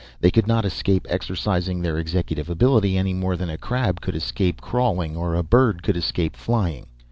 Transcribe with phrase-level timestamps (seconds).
[0.19, 4.59] They could not escape exercising their executive ability, any more than a crab could escape
[4.59, 6.87] crawling or a bird could escape flying.